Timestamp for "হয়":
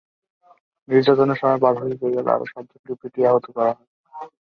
3.71-3.87